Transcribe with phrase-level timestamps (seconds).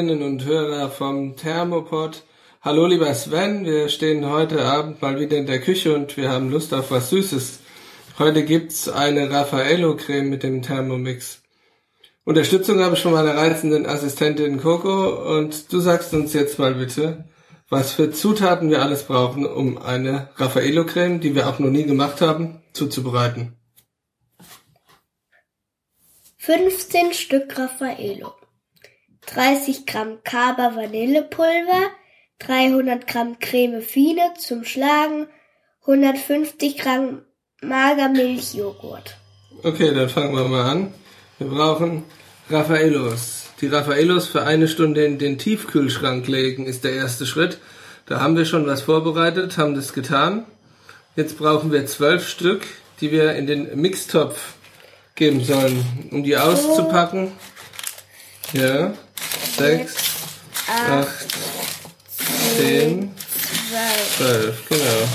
[0.00, 2.22] Hörerinnen und Hörer vom Thermopod.
[2.62, 6.50] Hallo lieber Sven, wir stehen heute Abend mal wieder in der Küche und wir haben
[6.50, 7.58] Lust auf was Süßes.
[8.18, 11.42] Heute gibt's eine Raffaello-Creme mit dem Thermomix.
[12.24, 17.28] Unterstützung habe ich von meiner reizenden Assistentin Coco und du sagst uns jetzt mal bitte,
[17.68, 22.22] was für Zutaten wir alles brauchen, um eine Raffaello-Creme, die wir auch noch nie gemacht
[22.22, 23.54] haben, zuzubereiten.
[26.38, 28.32] 15 Stück Raffaello,
[29.34, 31.90] 30 Gramm Kaba Vanillepulver,
[32.40, 35.28] 300 Gramm Creme Fine zum Schlagen,
[35.82, 37.22] 150 Gramm
[37.62, 39.16] Magermilchjoghurt.
[39.62, 40.94] Okay, dann fangen wir mal an.
[41.38, 42.04] Wir brauchen
[42.48, 43.50] Raffaellos.
[43.60, 47.58] Die Raffaellos für eine Stunde in den Tiefkühlschrank legen ist der erste Schritt.
[48.06, 50.46] Da haben wir schon was vorbereitet, haben das getan.
[51.14, 52.62] Jetzt brauchen wir zwölf Stück,
[53.00, 54.54] die wir in den Mixtopf
[55.14, 57.32] geben sollen, um die auszupacken.
[58.52, 58.94] Ja,
[59.56, 59.94] sechs,
[60.66, 61.08] acht,
[62.56, 63.14] zehn,
[64.16, 65.08] zwölf, genau.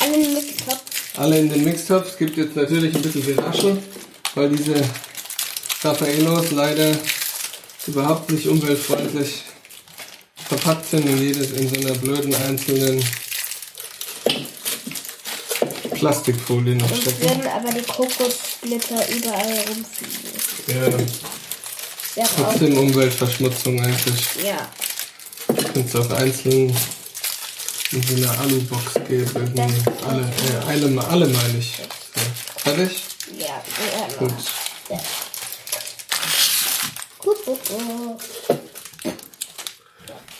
[0.00, 0.80] Alle in den Mixtopf.
[1.16, 2.08] Alle in den Mixtopf.
[2.08, 3.82] Es gibt jetzt natürlich ein bisschen Geraschel,
[4.34, 4.80] weil diese
[5.82, 6.96] Raffaellos leider
[7.86, 9.42] überhaupt nicht umweltfreundlich
[10.48, 13.04] verpackt sind und jedes in so einer blöden einzelnen
[15.94, 17.20] Plastikfolie noch stecken.
[17.22, 17.82] werden aber die
[18.60, 21.06] Kokosblätter überall rumfliegen.
[22.16, 22.28] Ja, auch.
[22.36, 24.44] trotzdem Umweltverschmutzung eigentlich.
[24.44, 24.68] Ja.
[25.72, 26.76] Könnte es auch einzeln
[27.92, 29.52] in so einer Alubox geben.
[30.06, 31.76] Alle, äh, alle, alle meine ich.
[31.76, 32.70] So.
[32.70, 33.02] Fertig?
[33.38, 34.08] Ja, ja.
[34.18, 34.34] Gut.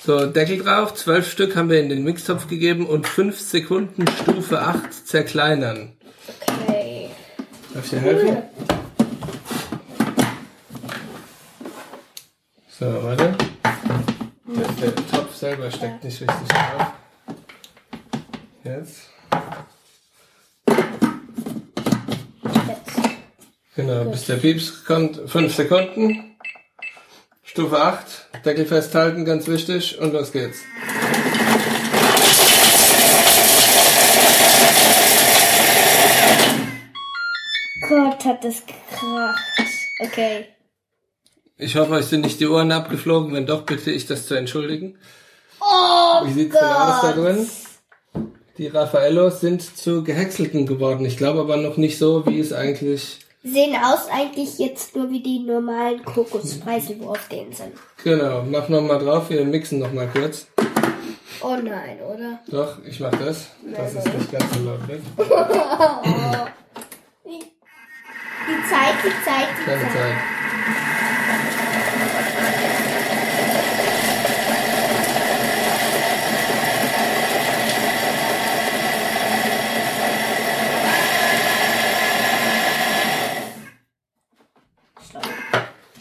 [0.04, 4.60] So, Deckel drauf, zwölf Stück haben wir in den Mixtopf gegeben und fünf Sekunden Stufe
[4.62, 5.97] 8 zerkleinern.
[7.78, 8.42] Darf ich dir helfen?
[12.76, 13.36] So, warte.
[14.48, 16.92] Der, der Topf selber steckt nicht richtig drauf.
[18.64, 19.10] Jetzt.
[23.76, 25.30] Genau, bis der Pieps kommt.
[25.30, 26.36] Fünf Sekunden.
[27.44, 28.44] Stufe 8.
[28.44, 30.00] Deckel festhalten, ganz wichtig.
[30.00, 30.64] Und los geht's.
[38.18, 39.38] Gott, hat das gekracht.
[40.00, 40.46] Okay.
[41.56, 43.32] Ich hoffe, euch sind nicht die Ohren abgeflogen.
[43.32, 44.98] Wenn doch, bitte ich das zu entschuldigen.
[45.60, 47.48] Oh Wie sieht's denn aus da drin?
[48.56, 51.04] Die Raffaellos sind zu gehäckselten geworden.
[51.04, 53.20] Ich glaube aber noch nicht so, wie es eigentlich.
[53.44, 57.72] Sehen aus eigentlich jetzt nur wie die normalen Kokospreise, wo auf denen sind.
[58.02, 59.30] Genau, mach noch mal drauf.
[59.30, 60.48] Wir mixen noch mal kurz.
[61.40, 62.40] Oh nein, oder?
[62.48, 63.46] Doch, ich mach das.
[63.76, 64.80] Das ist nicht ganz so laut.
[68.48, 69.92] Die, Zeit, die Zeit, die Keine Zeit.
[69.92, 70.38] Zeit.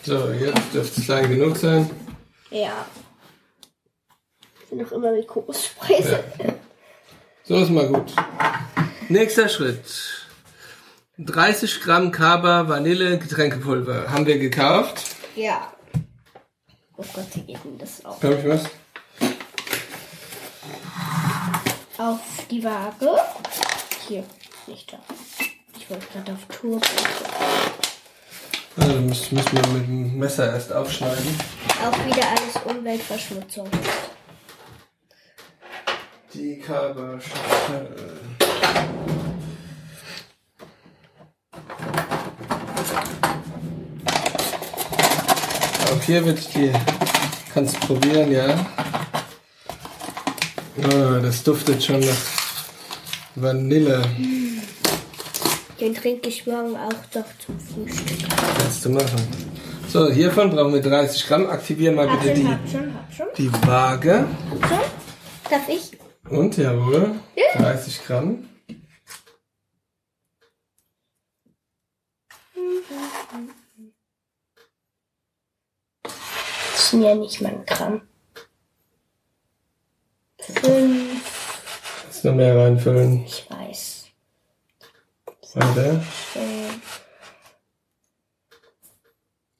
[0.04, 1.90] So, jetzt dürfte es klein genug sein.
[2.50, 2.86] Ja.
[4.70, 6.24] Sind noch immer wie Kokospreise.
[7.44, 8.14] So ist mal gut.
[9.10, 10.17] Nächster Schritt.
[11.20, 15.16] 30 Gramm Kaba Vanille Getränkepulver haben wir gekauft.
[15.36, 15.74] Ja.
[16.96, 18.22] Oh Gott, wie geht denn das auf?
[18.22, 18.66] Hab ich was?
[21.98, 22.20] Auf
[22.52, 23.18] die Waage.
[24.08, 24.24] Hier,
[24.68, 25.00] nicht da.
[25.76, 26.80] Ich wollte gerade auf Tour.
[28.76, 31.40] Also müssen, müssen wir mit dem Messer erst aufschneiden.
[31.84, 33.68] Auch wieder alles Umweltverschmutzung.
[36.32, 38.37] Die Kaba Schachtel.
[46.08, 46.72] Hier wird die,
[47.54, 48.66] kannst probieren, ja.
[50.84, 52.16] Ah, das duftet schon nach
[53.36, 54.02] Vanille.
[55.80, 58.30] Den trinke ich morgen auch doch zum Frühstück.
[58.58, 59.28] Kannst du machen.
[59.90, 61.50] So, hiervon brauchen wir 30 Gramm.
[61.50, 63.28] Aktivieren mal Hab bitte schon, die, hab schon, hab schon.
[63.38, 64.28] die Waage.
[64.50, 64.80] Schon.
[65.52, 65.92] Darf ich?
[66.30, 67.62] Und jawohl, Ja.
[67.62, 68.48] 30 Gramm.
[72.56, 73.67] Das
[76.80, 78.02] sind ja nicht mal ein Gramm.
[80.40, 81.24] Fünf.
[82.06, 83.26] Jetzt noch mehr reinfüllen.
[83.26, 84.06] Ich weiß.
[85.54, 86.04] Warte.
[86.36, 86.68] Äh.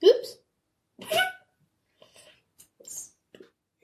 [0.06, 0.40] Ups.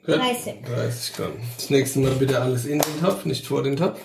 [0.06, 0.16] Gut.
[0.16, 0.64] 30.
[0.64, 1.40] 30 Gramm.
[1.56, 4.00] Das nächste Mal bitte alles in den Topf, nicht vor den Topf.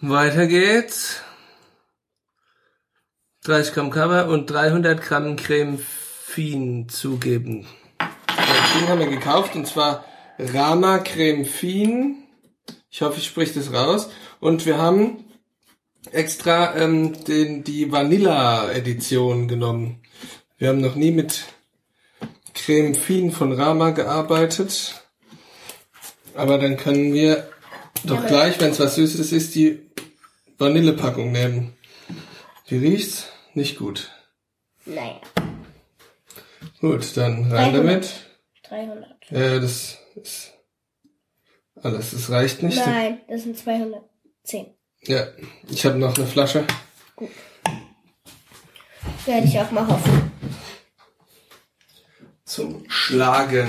[0.00, 1.20] Weiter geht's.
[3.44, 5.78] 30 Gramm Cover und 300 Gramm Creme
[6.36, 7.66] Fin zugeben.
[7.98, 10.04] Fin haben wir gekauft und zwar
[10.38, 12.24] Rama Creme Fin.
[12.90, 14.10] Ich hoffe, ich spreche das raus.
[14.38, 15.24] Und wir haben
[16.12, 20.02] extra ähm, den, die Vanilla-Edition genommen.
[20.58, 21.44] Wir haben noch nie mit
[22.52, 25.06] Creme Fin von Rama gearbeitet.
[26.34, 27.48] Aber dann können wir
[28.04, 29.78] doch aber- gleich, wenn es was Süßes ist, die
[30.58, 31.72] Vanillepackung nehmen.
[32.68, 33.24] Wie riecht's?
[33.54, 34.10] Nicht gut.
[34.84, 35.18] Naja,
[36.80, 37.74] Gut, dann rein 300.
[37.74, 38.10] damit.
[38.68, 39.30] 300.
[39.30, 40.52] Ja, das ist
[41.82, 42.10] alles.
[42.12, 42.78] Das reicht nicht.
[42.84, 44.66] Nein, das sind 210.
[45.02, 45.26] Ja,
[45.70, 46.64] ich habe noch eine Flasche.
[49.24, 50.30] Werde ich auch mal hoffen.
[52.44, 53.68] Zum Schlagen.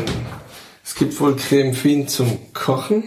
[0.84, 3.04] Es gibt wohl Creme Fin zum Kochen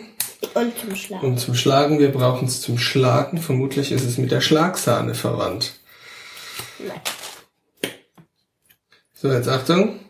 [0.54, 1.24] Und zum Schlafen.
[1.28, 1.98] und zum Schlagen.
[1.98, 3.38] Wir brauchen es zum Schlagen.
[3.38, 5.74] Vermutlich ist es mit der Schlagsahne verwandt.
[6.78, 7.00] Nein.
[9.20, 10.00] So, jetzt Achtung.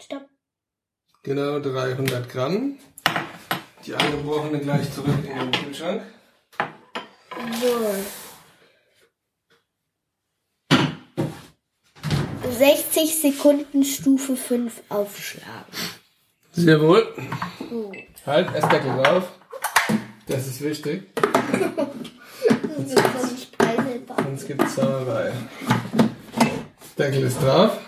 [0.00, 0.26] Stopp.
[1.22, 2.78] Genau 300 Gramm.
[3.84, 6.02] Die angebrochene gleich zurück in den Kühlschrank.
[7.60, 7.94] So.
[12.52, 15.74] 60 Sekunden Stufe 5 aufschlagen.
[16.52, 17.06] Sehr wohl.
[17.68, 17.98] Gut.
[18.24, 19.24] Halt, erst Deckel drauf.
[20.26, 21.02] Das ist wichtig.
[22.78, 23.37] Das ist
[24.28, 24.36] preiselbar.
[24.36, 25.32] Sonst gibt's Sauerei.
[26.98, 27.78] Deckel ist drauf.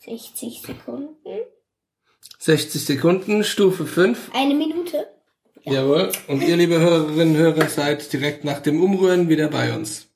[0.00, 1.16] 60 Sekunden.
[2.38, 4.30] 60 Sekunden, Stufe 5.
[4.32, 5.06] Eine Minute.
[5.64, 6.12] Jawohl.
[6.28, 10.06] Und ihr, liebe Hörerinnen und Hörer, seid direkt nach dem Umrühren wieder bei uns.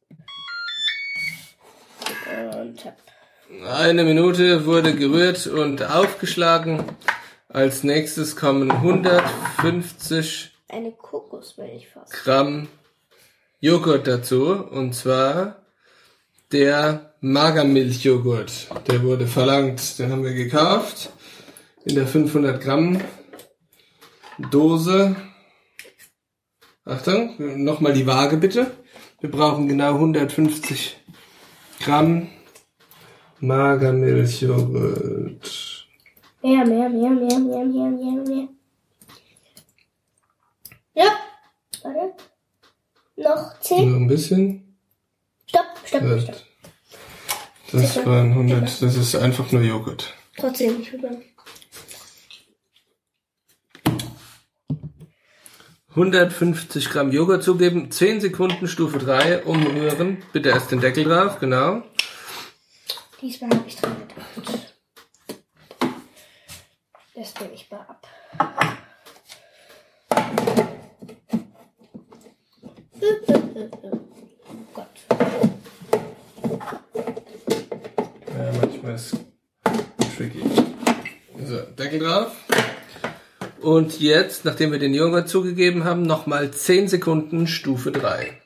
[2.59, 2.81] Und
[3.67, 6.85] Eine Minute wurde gerührt und aufgeschlagen.
[7.49, 12.13] Als nächstes kommen 150 eine Kokosmilch fast.
[12.15, 12.69] Gramm
[13.63, 14.55] Joghurt dazu.
[14.55, 15.65] Und zwar
[16.51, 18.69] der Magermilchjoghurt.
[18.89, 20.01] Der wurde verlangt.
[20.01, 21.13] Den haben wir gekauft.
[21.85, 23.01] In der 500 Gramm
[24.51, 25.15] Dose.
[26.85, 28.73] Achtung, nochmal die Waage bitte.
[29.21, 30.97] Wir brauchen genau 150
[31.79, 32.31] Gramm
[33.39, 35.87] Magermilchjoghurt.
[36.43, 38.49] Mehr, mehr, mehr, mehr, mehr, mehr, mehr, mehr.
[40.95, 41.13] Ja.
[41.85, 42.32] Warte.
[43.17, 43.89] Noch 10.
[43.91, 44.79] Nur ein bisschen.
[45.47, 46.37] Stopp, stopp, stopp.
[47.73, 50.13] Das waren 100, das ist einfach nur Joghurt.
[50.37, 51.11] Trotzdem nicht rüber.
[55.91, 60.23] 150 Gramm Joghurt zugeben, 10 Sekunden Stufe 3 umrühren.
[60.33, 61.83] Bitte erst den Deckel drauf, genau.
[63.21, 64.75] Diesmal habe ich dran gedacht.
[67.15, 68.07] Das nehme ich mal ab.
[74.75, 74.89] Gott.
[78.29, 79.17] Ja, manchmal ist
[80.17, 80.43] tricky.
[81.45, 82.33] So, Deckel drauf.
[83.61, 88.39] Und jetzt, nachdem wir den Joghurt zugegeben haben, nochmal 10 Sekunden Stufe 3.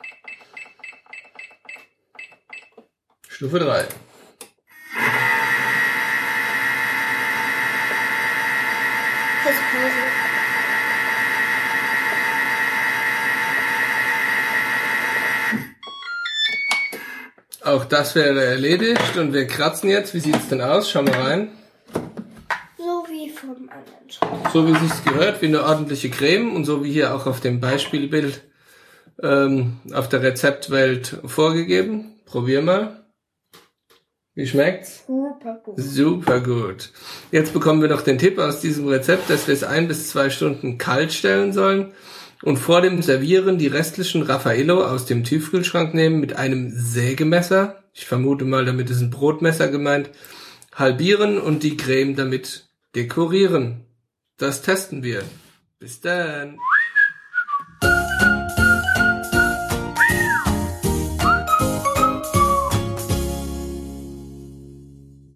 [3.28, 3.86] Stufe 3.
[17.66, 20.14] Auch das wäre erledigt und wir kratzen jetzt.
[20.14, 20.88] Wie sieht's denn aus?
[20.88, 21.48] Schau mal rein.
[22.78, 24.52] So wie vom anderen Schritt.
[24.52, 27.58] So wie sich's gehört, wie eine ordentliche Creme und so wie hier auch auf dem
[27.58, 28.44] Beispielbild
[29.20, 32.20] ähm, auf der Rezeptwelt vorgegeben.
[32.24, 33.04] Probier mal.
[34.36, 35.02] Wie schmeckt's?
[35.04, 35.74] Super gut.
[35.76, 36.92] Super gut.
[37.32, 40.30] Jetzt bekommen wir noch den Tipp aus diesem Rezept, dass wir es ein bis zwei
[40.30, 41.94] Stunden kalt stellen sollen
[42.46, 47.82] und vor dem Servieren die restlichen Raffaello aus dem Tiefkühlschrank nehmen mit einem Sägemesser.
[47.92, 50.10] Ich vermute mal, damit ist ein Brotmesser gemeint.
[50.72, 53.80] Halbieren und die Creme damit dekorieren.
[54.36, 55.24] Das testen wir.
[55.80, 56.56] Bis dann.